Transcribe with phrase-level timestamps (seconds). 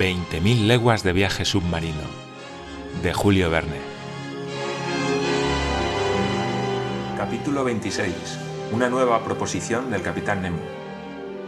[0.00, 2.00] 20.000 leguas de viaje submarino,
[3.02, 3.76] de Julio Verne.
[7.18, 8.14] Capítulo 26.
[8.72, 10.62] Una nueva proposición del capitán Nemo.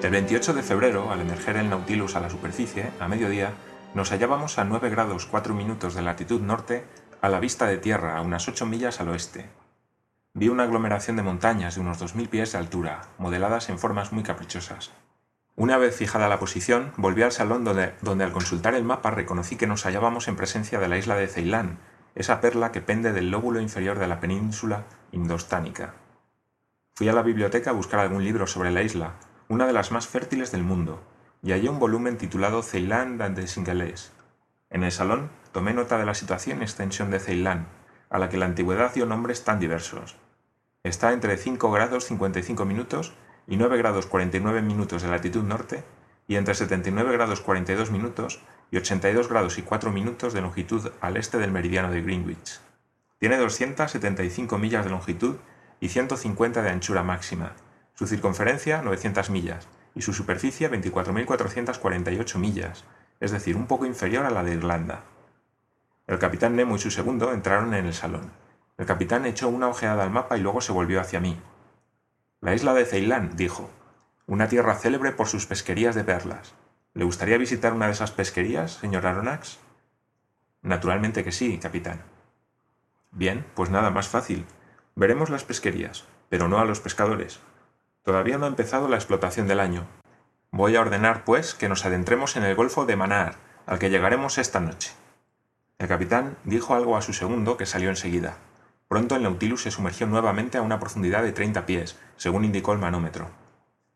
[0.02, 3.54] El 28 de febrero, al emerger el Nautilus a la superficie, a mediodía,
[3.94, 6.84] nos hallábamos a 9 grados 4 minutos de latitud norte,
[7.22, 9.48] a la vista de tierra, a unas 8 millas al oeste.
[10.34, 14.22] Vi una aglomeración de montañas de unos 2.000 pies de altura, modeladas en formas muy
[14.22, 14.90] caprichosas.
[15.54, 19.66] Una vez fijada la posición, volví al salón donde, al consultar el mapa reconocí que
[19.66, 21.78] nos hallábamos en presencia de la isla de Ceilán,
[22.14, 25.94] esa perla que pende del lóbulo inferior de la península indostánica.
[26.94, 29.14] Fui a la biblioteca a buscar algún libro sobre la isla,
[29.48, 31.02] una de las más fértiles del mundo,
[31.42, 34.12] y hallé un volumen titulado Ceilán and the Singales.
[34.70, 37.66] En el salón tomé nota de la situación y extensión de Ceilán,
[38.08, 40.16] a la que la antigüedad dio nombres tan diversos.
[40.82, 43.12] Está entre 5 grados 55 minutos
[43.46, 45.84] y 9 grados 49 minutos de latitud norte
[46.28, 48.40] y entre 79 grados 42 minutos
[48.70, 52.60] y 82 grados y 4 minutos de longitud al este del meridiano de Greenwich.
[53.18, 55.36] Tiene 275 millas de longitud
[55.80, 57.52] y 150 de anchura máxima,
[57.94, 62.84] su circunferencia 900 millas y su superficie 24.448 millas,
[63.20, 65.04] es decir, un poco inferior a la de Irlanda.
[66.06, 68.32] El capitán Nemo y su segundo entraron en el salón.
[68.78, 71.38] El capitán echó una ojeada al mapa y luego se volvió hacia mí.
[72.42, 73.70] La isla de Ceilán, dijo,
[74.26, 76.54] una tierra célebre por sus pesquerías de perlas.
[76.92, 79.60] ¿Le gustaría visitar una de esas pesquerías, señor Aronnax?
[80.60, 82.02] Naturalmente que sí, capitán.
[83.12, 84.44] Bien, pues nada más fácil.
[84.96, 87.38] Veremos las pesquerías, pero no a los pescadores.
[88.02, 89.86] Todavía no ha empezado la explotación del año.
[90.50, 94.38] Voy a ordenar, pues, que nos adentremos en el Golfo de Manar, al que llegaremos
[94.38, 94.90] esta noche.
[95.78, 98.38] El capitán dijo algo a su segundo, que salió enseguida.
[98.92, 102.78] Pronto el Nautilus se sumergió nuevamente a una profundidad de 30 pies, según indicó el
[102.78, 103.30] manómetro.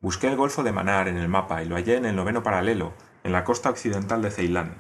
[0.01, 2.95] Busqué el Golfo de Manar en el mapa y lo hallé en el noveno paralelo,
[3.23, 4.77] en la costa occidental de Ceilán.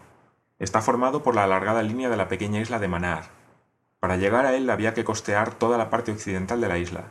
[0.58, 3.24] Está formado por la alargada línea de la pequeña isla de Manar.
[4.00, 7.04] Para llegar a él había que costear toda la parte occidental de la isla.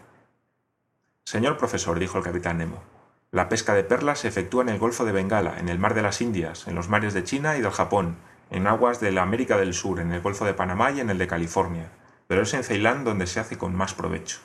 [1.25, 2.81] Señor profesor, dijo el capitán Nemo,
[3.29, 6.01] la pesca de perlas se efectúa en el Golfo de Bengala, en el Mar de
[6.01, 8.15] las Indias, en los mares de China y del Japón,
[8.49, 11.19] en aguas de la América del Sur, en el Golfo de Panamá y en el
[11.19, 11.91] de California
[12.27, 14.39] pero es en Ceilán donde se hace con más provecho.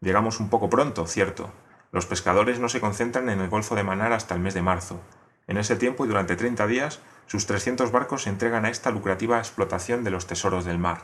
[0.00, 1.50] Llegamos un poco pronto, cierto.
[1.92, 5.00] Los pescadores no se concentran en el Golfo de Manar hasta el mes de marzo.
[5.46, 9.38] En ese tiempo y durante 30 días, sus 300 barcos se entregan a esta lucrativa
[9.38, 11.02] explotación de los tesoros del mar.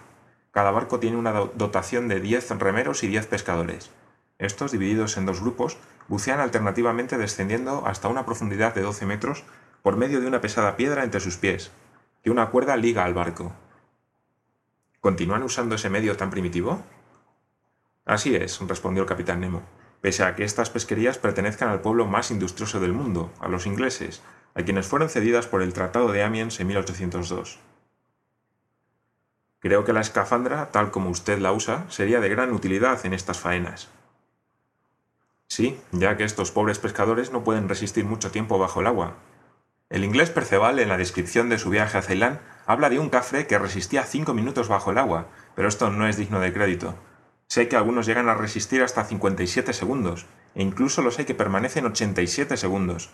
[0.50, 3.90] Cada barco tiene una dotación de 10 remeros y 10 pescadores.
[4.38, 9.44] Estos, divididos en dos grupos, bucean alternativamente descendiendo hasta una profundidad de 12 metros
[9.82, 11.70] por medio de una pesada piedra entre sus pies,
[12.22, 13.52] que una cuerda liga al barco.
[15.02, 16.80] ¿Continúan usando ese medio tan primitivo?
[18.04, 19.62] Así es, respondió el capitán Nemo,
[20.00, 24.22] pese a que estas pesquerías pertenezcan al pueblo más industrioso del mundo, a los ingleses,
[24.54, 27.58] a quienes fueron cedidas por el Tratado de Amiens en 1802.
[29.58, 33.40] Creo que la escafandra, tal como usted la usa, sería de gran utilidad en estas
[33.40, 33.88] faenas.
[35.48, 39.16] Sí, ya que estos pobres pescadores no pueden resistir mucho tiempo bajo el agua.
[39.92, 43.46] El inglés Perceval, en la descripción de su viaje a Ceilán, Habla de un cafre
[43.46, 46.94] que resistía cinco minutos bajo el agua, pero esto no es digno de crédito.
[47.46, 51.84] Sé que algunos llegan a resistir hasta 57 segundos, e incluso los hay que permanecen
[51.84, 53.10] 87 segundos.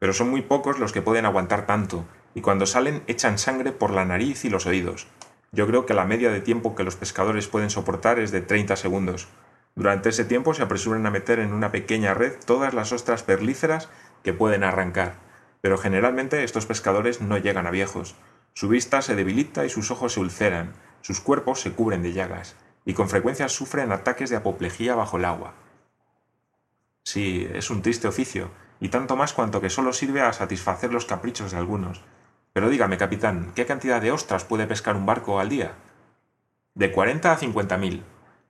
[0.00, 2.04] Pero son muy pocos los que pueden aguantar tanto,
[2.34, 5.06] y cuando salen echan sangre por la nariz y los oídos.
[5.52, 8.74] Yo creo que la media de tiempo que los pescadores pueden soportar es de 30
[8.74, 9.28] segundos.
[9.76, 13.90] Durante ese tiempo se apresuran a meter en una pequeña red todas las ostras perlíferas
[14.24, 15.25] que pueden arrancar.
[15.66, 18.14] Pero generalmente estos pescadores no llegan a viejos.
[18.54, 22.54] Su vista se debilita y sus ojos se ulceran, sus cuerpos se cubren de llagas,
[22.84, 25.54] y con frecuencia sufren ataques de apoplejía bajo el agua.
[27.02, 31.04] Sí, es un triste oficio, y tanto más cuanto que solo sirve a satisfacer los
[31.04, 32.00] caprichos de algunos.
[32.52, 35.72] Pero dígame, capitán, ¿qué cantidad de ostras puede pescar un barco al día?
[36.74, 38.04] De cuarenta a cincuenta mil.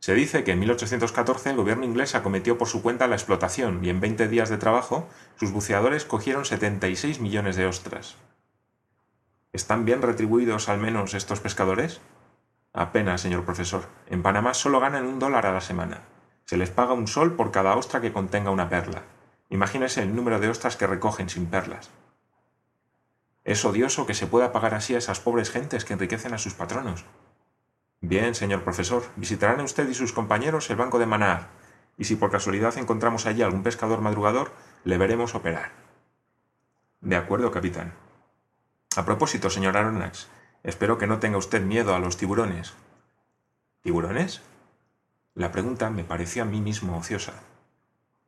[0.06, 3.88] Se dice que en 1814 el gobierno inglés acometió por su cuenta la explotación y
[3.88, 8.14] en 20 días de trabajo sus buceadores cogieron 76 millones de ostras.
[9.52, 12.00] ¿Están bien retribuidos al menos estos pescadores?
[12.72, 13.88] Apenas, señor profesor.
[14.06, 16.02] En Panamá solo ganan un dólar a la semana.
[16.44, 19.02] Se les paga un sol por cada ostra que contenga una perla.
[19.50, 21.90] Imagínese el número de ostras que recogen sin perlas.
[23.42, 26.54] Es odioso que se pueda pagar así a esas pobres gentes que enriquecen a sus
[26.54, 27.04] patronos.
[28.08, 31.48] Bien, señor profesor, visitarán usted y sus compañeros el banco de Manar,
[31.98, 34.52] y si por casualidad encontramos allí algún pescador madrugador,
[34.84, 35.72] le veremos operar.
[37.00, 37.94] De acuerdo, capitán.
[38.94, 40.28] A propósito, señor Aronnax,
[40.62, 42.74] espero que no tenga usted miedo a los tiburones.
[43.82, 44.40] ¿Tiburones?
[45.34, 47.32] La pregunta me pareció a mí mismo ociosa.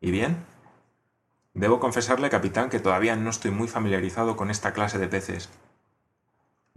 [0.01, 0.45] ¿Y bien?
[1.55, 5.51] Debo confesarle, capitán, que todavía no estoy muy familiarizado con esta clase de peces.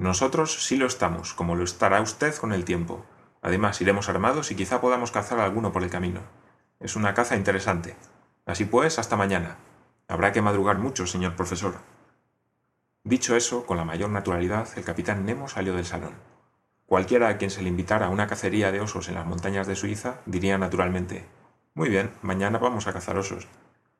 [0.02, 3.06] Nosotros sí lo estamos, como lo estará usted con el tiempo.
[3.44, 6.22] Además, iremos armados y quizá podamos cazar alguno por el camino.
[6.80, 7.96] Es una caza interesante.
[8.48, 9.58] Así pues, hasta mañana.
[10.08, 11.76] Habrá que madrugar mucho, señor profesor.
[13.04, 16.16] Dicho eso, con la mayor naturalidad, el capitán Nemo salió del salón.
[16.88, 19.76] Cualquiera a quien se le invitara a una cacería de osos en las montañas de
[19.76, 21.28] Suiza diría naturalmente
[21.76, 23.48] Muy bien, mañana vamos a cazar osos.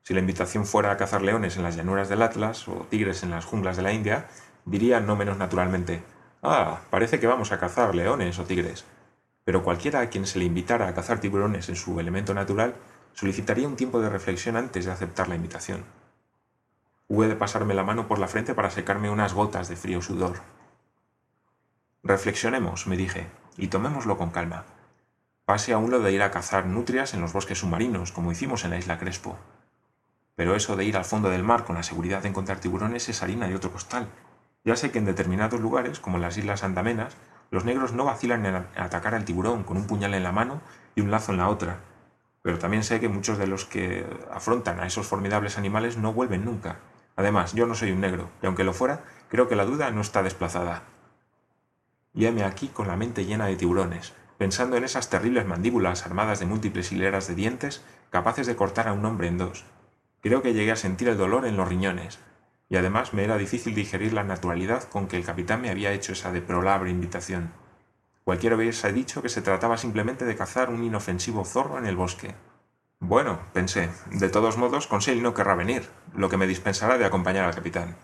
[0.02, 3.30] Si la invitación fuera a cazar leones en las llanuras del Atlas o tigres en
[3.30, 4.26] las junglas de la India,
[4.64, 6.02] diría no menos naturalmente
[6.42, 8.84] Ah, parece que vamos a cazar leones o tigres.
[9.44, 12.74] Pero cualquiera a quien se le invitara a cazar tiburones en su elemento natural
[13.12, 15.84] solicitaría un tiempo de reflexión antes de aceptar la invitación.
[17.06, 20.40] Hube de pasarme la mano por la frente para secarme unas gotas de frío sudor.
[22.02, 24.64] Reflexionemos, me dije, y tomémoslo con calma.
[25.44, 28.70] Pase aún lo de ir a cazar nutrias en los bosques submarinos, como hicimos en
[28.70, 29.38] la isla Crespo.
[30.34, 33.22] Pero eso de ir al fondo del mar con la seguridad de encontrar tiburones es
[33.22, 34.08] harina de otro costal.
[34.64, 37.16] Ya sé que en determinados lugares, como en las islas andamenas,
[37.50, 40.60] los negros no vacilan en atacar al tiburón con un puñal en la mano
[40.94, 41.80] y un lazo en la otra,
[42.42, 46.44] pero también sé que muchos de los que afrontan a esos formidables animales no vuelven
[46.44, 46.78] nunca.
[47.14, 50.00] Además, yo no soy un negro, y aunque lo fuera, creo que la duda no
[50.00, 50.84] está desplazada.
[52.14, 56.46] Y aquí con la mente llena de tiburones, pensando en esas terribles mandíbulas armadas de
[56.46, 59.64] múltiples hileras de dientes capaces de cortar a un hombre en dos.
[60.20, 62.18] Creo que llegué a sentir el dolor en los riñones,
[62.72, 66.14] y además me era difícil digerir la naturalidad con que el capitán me había hecho
[66.14, 67.52] esa deplorable invitación.
[68.24, 72.34] Cualquiera hubiese dicho que se trataba simplemente de cazar un inofensivo zorro en el bosque.
[72.98, 77.44] Bueno, pensé, de todos modos, Conseil no querrá venir, lo que me dispensará de acompañar
[77.44, 77.98] al capitán.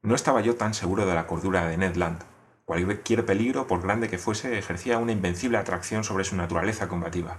[0.00, 2.20] No estaba yo tan seguro de la cordura de Ned Land.
[2.64, 7.36] Cualquier peligro, por grande que fuese, ejercía una invencible atracción sobre su naturaleza combativa.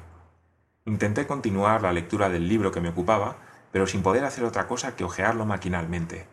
[0.85, 3.37] Intenté continuar la lectura del libro que me ocupaba,
[3.71, 6.27] pero sin poder hacer otra cosa que ojearlo maquinalmente.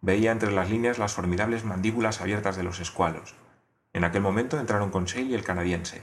[0.00, 3.34] Veía entre las líneas las formidables mandíbulas abiertas de los escualos.
[3.92, 6.02] En aquel momento entraron Conseil y el canadiense.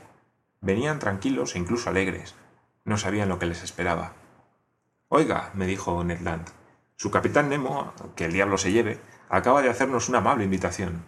[0.61, 2.35] Venían tranquilos e incluso alegres.
[2.85, 4.13] No sabían lo que les esperaba.
[5.09, 6.49] Oiga, me dijo Ned Land,
[6.95, 8.99] su capitán Nemo, que el diablo se lleve,
[9.29, 11.03] acaba de hacernos una amable invitación.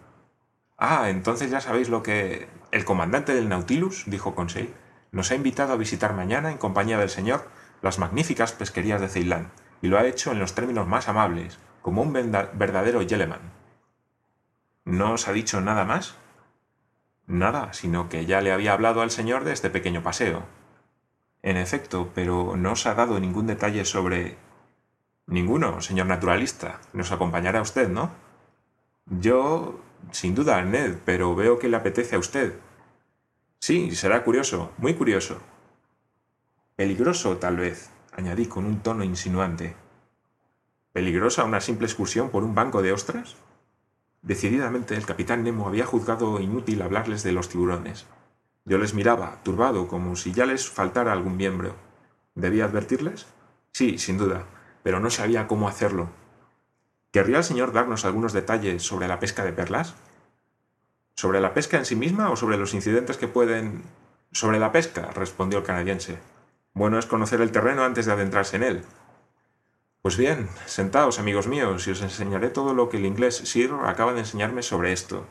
[0.76, 2.48] Ah, entonces ya sabéis lo que...
[2.70, 4.74] El comandante del Nautilus, dijo Conseil,
[5.12, 7.46] nos ha invitado a visitar mañana en compañía del señor
[7.82, 9.50] las magníficas pesquerías de Ceilán,
[9.82, 13.52] y lo ha hecho en los términos más amables, como un verdadero Yeleman.
[14.84, 16.16] ¿No os ha dicho nada más?
[17.26, 20.44] Nada, sino que ya le había hablado al señor de este pequeño paseo.
[21.42, 24.36] En efecto, pero no os ha dado ningún detalle sobre...
[25.26, 26.80] Ninguno, señor naturalista.
[26.92, 28.10] Nos acompañará usted, ¿no?
[29.06, 29.80] Yo...
[30.10, 32.58] Sin duda, Ned, pero veo que le apetece a usted.
[33.60, 35.40] Sí, será curioso, muy curioso.
[36.74, 39.76] Peligroso, tal vez, añadí con un tono insinuante.
[40.92, 43.36] ¿Peligrosa una simple excursión por un banco de ostras?
[44.22, 48.06] Decididamente el capitán Nemo había juzgado inútil hablarles de los tiburones.
[48.64, 51.74] Yo les miraba, turbado, como si ya les faltara algún miembro.
[52.34, 53.26] ¿Debía advertirles?
[53.72, 54.46] Sí, sin duda,
[54.82, 56.08] pero no sabía cómo hacerlo.
[57.10, 59.94] ¿Querría el señor darnos algunos detalles sobre la pesca de perlas?
[61.16, 63.82] ¿Sobre la pesca en sí misma o sobre los incidentes que pueden...
[64.30, 66.31] Sobre la pesca, respondió el canadiense.
[66.74, 68.84] Bueno es conocer el terreno antes de adentrarse en él.
[70.00, 74.14] Pues bien, sentaos, amigos míos, y os enseñaré todo lo que el inglés Sir acaba
[74.14, 75.26] de enseñarme sobre esto.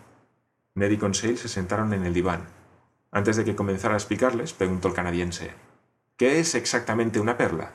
[0.76, 2.48] Ned y Conseil se sentaron en el diván.
[3.12, 5.52] Antes de que comenzara a explicarles, preguntó el canadiense,
[6.16, 7.72] ¿qué es exactamente una perla?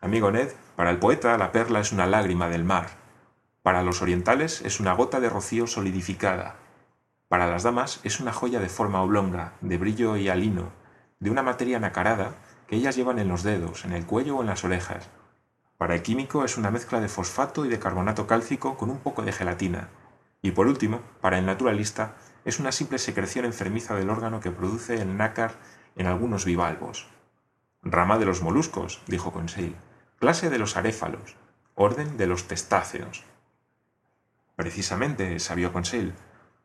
[0.00, 2.90] Amigo Ned, para el poeta la perla es una lágrima del mar.
[3.62, 6.56] Para los orientales es una gota de rocío solidificada.
[7.28, 10.70] Para las damas es una joya de forma oblonga, de brillo y alino,
[11.20, 12.34] de una materia nacarada
[12.66, 15.08] que ellas llevan en los dedos, en el cuello o en las orejas.
[15.78, 19.22] Para el químico es una mezcla de fosfato y de carbonato cálcico con un poco
[19.22, 19.88] de gelatina.
[20.42, 25.00] Y por último, para el naturalista, es una simple secreción enfermiza del órgano que produce
[25.00, 25.52] el nácar
[25.96, 27.08] en algunos bivalvos.
[27.82, 29.76] Rama de los moluscos, dijo Conseil.
[30.18, 31.36] Clase de los aréfalos.
[31.74, 33.24] Orden de los testáceos.
[34.56, 36.14] Precisamente, sabió Conseil.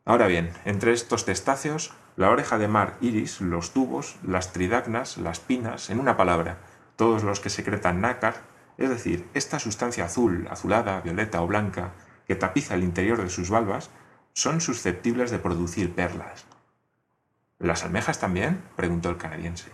[0.04, 5.40] Ahora bien, entre estos testáceos la oreja de mar iris, los tubos, las tridacnas, las
[5.40, 6.58] pinas, en una palabra,
[6.96, 8.42] todos los que secretan nácar,
[8.76, 11.92] es decir, esta sustancia azul, azulada, violeta o blanca
[12.26, 13.90] que tapiza el interior de sus valvas,
[14.32, 16.44] son susceptibles de producir perlas.
[17.58, 18.62] ¿Las almejas también?
[18.76, 19.70] preguntó el canadiense.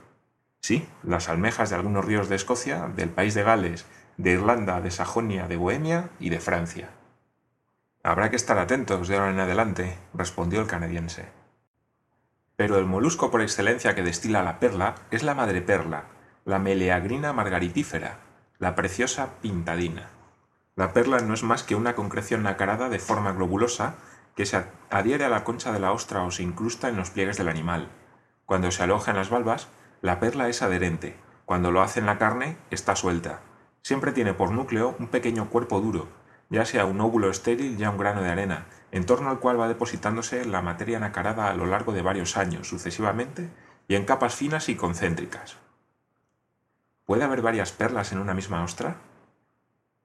[0.60, 4.90] Sí, las almejas de algunos ríos de Escocia, del país de Gales, de Irlanda, de
[4.90, 6.90] Sajonia, de Bohemia y de Francia.
[8.02, 11.26] Habrá que estar atentos de ahora en adelante, respondió el canadiense.
[12.56, 16.04] Pero el molusco por excelencia que destila la perla es la madreperla,
[16.44, 18.20] la meleagrina margaritífera,
[18.58, 20.10] la preciosa pintadina.
[20.76, 23.96] La perla no es más que una concreción nacarada de forma globulosa
[24.36, 27.36] que se adhiere a la concha de la ostra o se incrusta en los pliegues
[27.36, 27.88] del animal.
[28.46, 29.68] Cuando se aloja en las valvas,
[30.00, 31.16] la perla es adherente.
[31.44, 33.40] Cuando lo hace en la carne, está suelta.
[33.82, 36.08] Siempre tiene por núcleo un pequeño cuerpo duro,
[36.50, 39.68] ya sea un óvulo estéril, ya un grano de arena, en torno al cual va
[39.68, 43.50] depositándose la materia nacarada a lo largo de varios años sucesivamente
[43.86, 45.56] y en capas finas y concéntricas.
[47.04, 48.96] ¿Puede haber varias perlas en una misma ostra?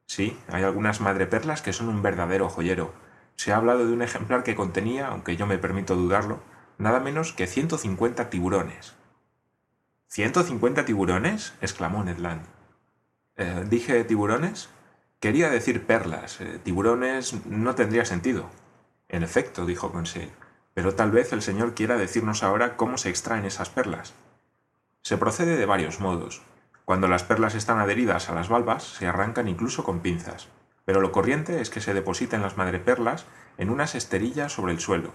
[0.06, 2.94] Sí, hay algunas madreperlas que son un verdadero joyero.
[3.36, 6.40] Se ha hablado de un ejemplar que contenía, aunque yo me permito dudarlo,
[6.78, 8.96] nada menos que 150 tiburones.
[10.12, 11.54] ¿150 tiburones?
[11.62, 12.46] exclamó Ned Land.
[13.36, 14.70] Eh, ¿Dije tiburones?
[15.24, 16.42] Quería decir perlas.
[16.42, 18.50] Eh, tiburones no tendría sentido.
[19.08, 20.30] En efecto, dijo Conseil,
[20.74, 24.16] pero tal vez el señor quiera decirnos ahora cómo se extraen esas perlas.
[25.02, 26.42] Se procede de varios modos.
[26.84, 30.50] Cuando las perlas están adheridas a las valvas, se arrancan incluso con pinzas,
[30.84, 33.26] pero lo corriente es que se depositen las madreperlas
[33.58, 35.14] en unas esterillas sobre el suelo.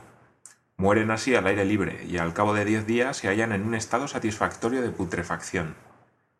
[0.79, 3.75] Mueren así al aire libre y al cabo de diez días se hallan en un
[3.75, 5.75] estado satisfactorio de putrefacción.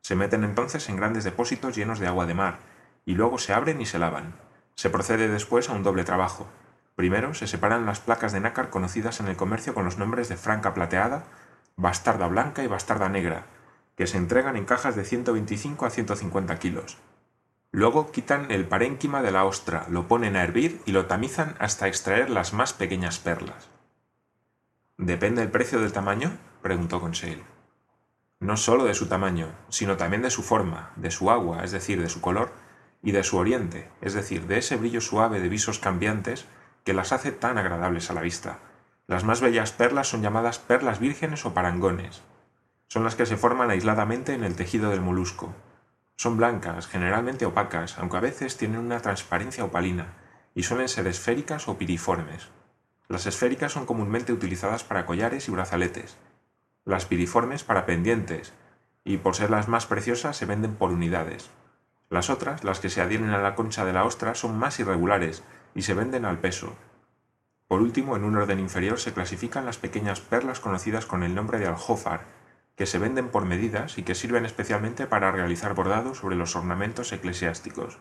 [0.01, 2.61] Se meten entonces en grandes depósitos llenos de agua de mar,
[3.09, 4.35] y luego se abren y se lavan.
[4.75, 6.47] Se procede después a un doble trabajo.
[6.95, 10.37] Primero se separan las placas de nácar conocidas en el comercio con los nombres de
[10.37, 11.25] franca plateada,
[11.75, 13.47] bastarda blanca y bastarda negra,
[13.97, 16.99] que se entregan en cajas de 125 a 150 kilos.
[17.71, 21.89] Luego quitan el parénquima de la ostra, lo ponen a hervir y lo tamizan hasta
[21.89, 23.71] extraer las más pequeñas perlas.
[24.99, 26.37] ¿Depende el precio del tamaño?
[26.61, 27.43] preguntó Conseil.
[28.39, 32.03] No solo de su tamaño, sino también de su forma, de su agua, es decir,
[32.03, 32.68] de su color,
[33.03, 36.47] y de su oriente, es decir, de ese brillo suave de visos cambiantes
[36.85, 38.59] que las hace tan agradables a la vista.
[39.07, 42.23] Las más bellas perlas son llamadas perlas vírgenes o parangones,
[42.89, 45.55] son las que se forman aisladamente en el tejido del molusco.
[46.17, 50.15] Son blancas, generalmente opacas, aunque a veces tienen una transparencia opalina,
[50.55, 52.49] y suelen ser esféricas o piriformes.
[53.07, 56.17] Las esféricas son comúnmente utilizadas para collares y brazaletes,
[56.85, 58.55] las piriformes para pendientes,
[59.05, 61.51] y por ser las más preciosas se venden por unidades.
[62.11, 65.43] Las otras, las que se adhieren a la concha de la ostra, son más irregulares
[65.75, 66.75] y se venden al peso.
[67.67, 71.59] Por último, en un orden inferior se clasifican las pequeñas perlas conocidas con el nombre
[71.59, 72.23] de aljófar,
[72.77, 77.13] que se venden por medidas y que sirven especialmente para realizar bordados sobre los ornamentos
[77.13, 77.99] eclesiásticos.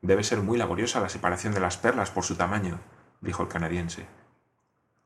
[0.00, 2.80] Debe ser muy laboriosa la separación de las perlas por su tamaño,
[3.20, 4.06] dijo el canadiense.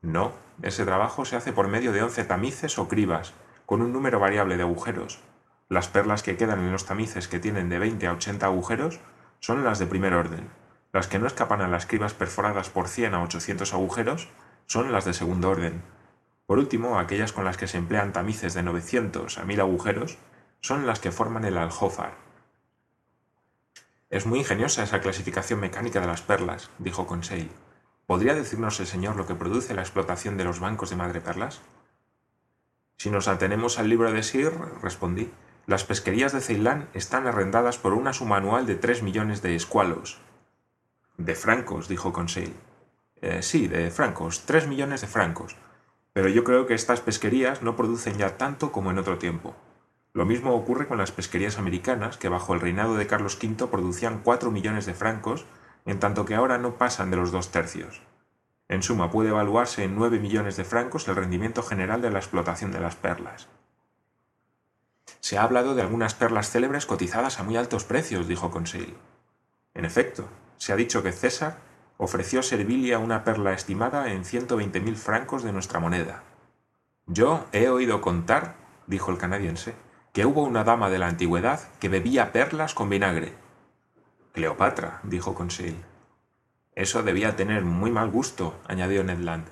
[0.02, 0.32] No,
[0.62, 4.56] ese trabajo se hace por medio de once tamices o cribas, con un número variable
[4.56, 5.18] de agujeros.
[5.68, 9.00] Las perlas que quedan en los tamices que tienen de 20 a 80 agujeros
[9.40, 10.48] son las de primer orden.
[10.92, 14.28] Las que no escapan a las cribas perforadas por 100 a 800 agujeros
[14.66, 15.82] son las de segundo orden,
[16.46, 20.16] por último, aquellas con las que se emplean tamices de 900 a 1000 agujeros
[20.60, 22.14] son las que forman el aljófar.
[24.10, 27.50] Es muy ingeniosa esa clasificación mecánica de las perlas, dijo Conseil.
[28.06, 31.60] ¿Podría decirnos el señor lo que produce la explotación de los bancos de madreperlas?
[32.96, 35.32] Si nos atenemos al libro de Sir, respondí,
[35.66, 40.20] las pesquerías de Ceilán están arrendadas por una suma anual de tres millones de escualos.
[41.18, 42.54] De francos, dijo Conseil.
[43.20, 45.56] Eh, sí, de francos, tres millones de francos.
[46.12, 49.56] Pero yo creo que estas pesquerías no producen ya tanto como en otro tiempo.
[50.12, 54.20] Lo mismo ocurre con las pesquerías americanas, que bajo el reinado de Carlos V producían
[54.22, 55.46] cuatro millones de francos,
[55.84, 58.02] en tanto que ahora no pasan de los dos tercios.
[58.68, 62.70] En suma, puede evaluarse en nueve millones de francos el rendimiento general de la explotación
[62.70, 63.48] de las perlas.
[65.26, 68.96] Se ha hablado de algunas perlas célebres cotizadas a muy altos precios, dijo Conseil.
[69.74, 71.56] En efecto, se ha dicho que César
[71.96, 76.22] ofreció Servilia una perla estimada en ciento veinte mil francos de nuestra moneda.
[77.06, 78.54] Yo he oído contar,
[78.86, 79.74] dijo el canadiense,
[80.12, 83.34] que hubo una dama de la antigüedad que bebía perlas con vinagre.
[84.30, 85.74] Cleopatra, dijo Conseil.
[86.76, 89.48] Eso debía tener muy mal gusto, añadió Ned Land.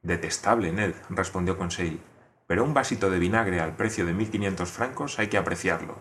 [0.00, 2.00] Detestable, Ned, respondió Conseil,
[2.48, 5.98] pero un vasito de vinagre al precio de mil quinientos francos hay que apreciarlo.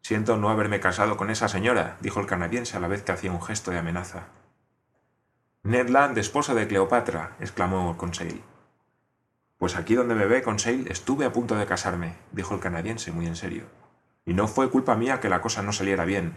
[0.00, 3.32] Siento no haberme casado con esa señora, dijo el canadiense a la vez que hacía
[3.32, 4.28] un gesto de amenaza.
[5.64, 8.40] Ned Land, esposa de Cleopatra, exclamó Conseil.
[9.58, 13.26] Pues aquí donde me ve, Conseil, estuve a punto de casarme, dijo el canadiense muy
[13.26, 13.64] en serio.
[14.24, 16.34] Y no fue culpa mía que la cosa no saliera bien.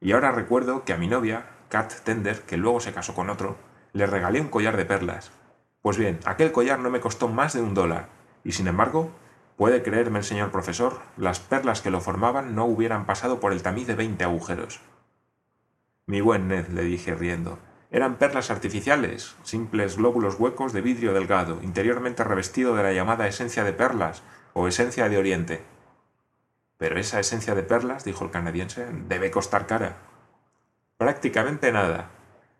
[0.00, 3.56] Y ahora recuerdo que a mi novia, Kat Tender, que luego se casó con otro,
[3.92, 5.32] le regalé un collar de perlas.
[5.86, 8.08] Pues bien, aquel collar no me costó más de un dólar,
[8.42, 9.12] y sin embargo
[9.54, 13.62] Puede creerme el señor profesor, las perlas que lo formaban no hubieran pasado por el
[13.62, 14.80] tamiz de veinte agujeros.
[16.06, 17.60] Mi buen Ned, le dije riendo,
[17.92, 23.62] eran perlas artificiales, simples glóbulos huecos de vidrio delgado, interiormente revestido de la llamada esencia
[23.62, 24.24] de perlas
[24.54, 25.62] o esencia de Oriente.
[26.78, 29.98] Pero esa esencia de perlas, dijo el canadiense, debe costar cara.
[30.98, 32.10] Prácticamente nada.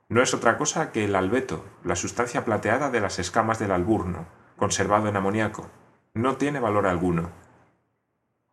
[0.08, 4.26] No es otra cosa que el albeto, la sustancia plateada de las escamas del alburno,
[4.56, 5.68] conservado en amoníaco.
[6.14, 7.30] No tiene valor alguno.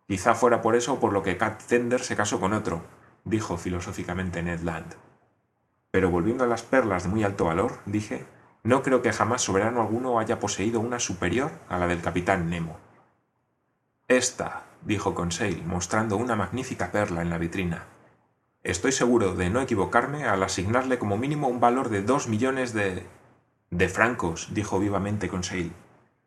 [0.07, 2.83] Quizá fuera por eso por lo que Cat Tender se casó con otro,
[3.23, 4.95] dijo filosóficamente Ned Land.
[5.91, 8.25] Pero volviendo a las perlas de muy alto valor, dije,
[8.63, 12.79] no creo que jamás soberano alguno haya poseído una superior a la del capitán Nemo.
[14.07, 17.85] Esta, dijo Conseil, mostrando una magnífica perla en la vitrina.
[18.63, 23.05] Estoy seguro de no equivocarme al asignarle como mínimo un valor de dos millones de...
[23.71, 25.73] de francos, dijo vivamente Conseil.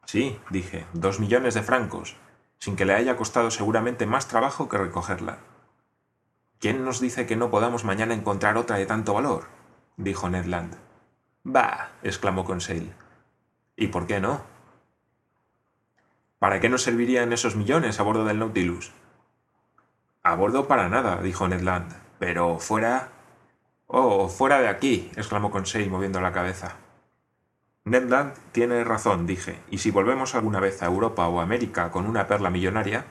[0.04, 2.16] Sí, dije, dos millones de francos,
[2.58, 5.38] sin que le haya costado seguramente más trabajo que recogerla.
[6.60, 9.44] ¿Quién nos dice que no podamos mañana encontrar otra de tanto valor?
[9.96, 10.76] dijo Ned Land.
[11.42, 12.92] Bah, exclamó Conseil.
[13.76, 14.42] ¿Y por qué no?
[16.38, 18.92] ¿Para qué nos servirían esos millones a bordo del Nautilus?
[20.22, 23.08] A bordo para nada, dijo Ned Land, pero fuera...
[23.87, 26.76] Oh, fuera de aquí, exclamó Conseil moviendo la cabeza.
[27.85, 32.06] Ned Land tiene razón, dije, y si volvemos alguna vez a Europa o América con
[32.06, 33.04] una perla millonaria,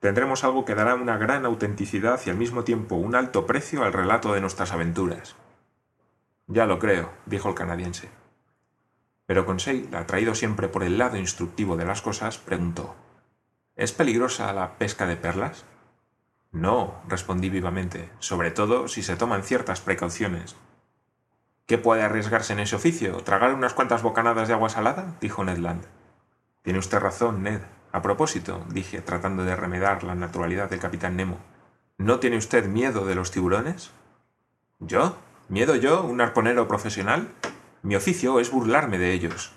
[0.00, 3.94] tendremos algo que dará una gran autenticidad y al mismo tiempo un alto precio al
[3.94, 5.34] relato de nuestras aventuras.
[6.46, 8.10] Ya lo creo, dijo el canadiense.
[9.24, 12.94] Pero Conseil, atraído siempre por el lado instructivo de las cosas, preguntó
[13.76, 15.64] ¿Es peligrosa la pesca de perlas?
[16.52, 20.56] No, respondí vivamente, sobre todo si se toman ciertas precauciones.
[21.66, 23.18] ¿Qué puede arriesgarse en ese oficio?
[23.18, 25.16] ¿Tragar unas cuantas bocanadas de agua salada?
[25.20, 25.84] dijo Ned Land.
[26.62, 27.60] Tiene usted razón, Ned.
[27.92, 31.38] A propósito, dije, tratando de remedar la naturalidad del capitán Nemo.
[31.98, 33.90] ¿No tiene usted miedo de los tiburones?
[34.78, 35.16] ¿Yo?
[35.48, 37.28] ¿Miedo yo, un arponero profesional?
[37.82, 39.52] Mi oficio es burlarme de ellos.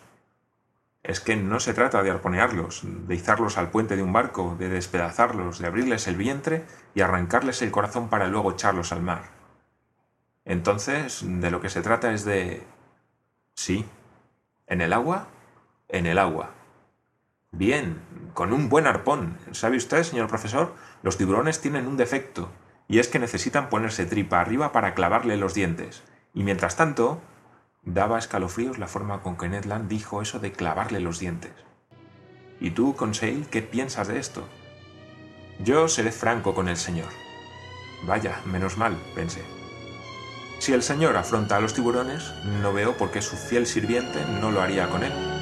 [1.04, 4.70] Es que no se trata de arponearlos, de izarlos al puente de un barco, de
[4.70, 9.24] despedazarlos, de abrirles el vientre y arrancarles el corazón para luego echarlos al mar.
[10.46, 12.64] Entonces, de lo que se trata es de...
[13.56, 13.86] Sí.
[14.68, 15.28] ¿En el agua?
[15.88, 16.52] En el agua.
[17.52, 18.00] Bien,
[18.34, 19.38] con un buen arpón.
[19.52, 20.74] ¿Sabe usted, señor profesor?
[21.04, 22.50] Los tiburones tienen un defecto,
[22.88, 26.04] y es que necesitan ponerse tripa arriba para clavarle los dientes.
[26.34, 27.22] Y mientras tanto,
[27.84, 31.52] daba escalofríos la forma con que Ned Land dijo eso de clavarle los dientes.
[32.60, 34.48] ¿Y tú, Conseil, qué piensas de esto?
[35.64, 37.10] Yo seré franco con el señor.
[38.06, 39.44] Vaya, menos mal, pensé.
[40.60, 44.52] Si el señor afronta a los tiburones, no veo por qué su fiel sirviente no
[44.52, 45.41] lo haría con él.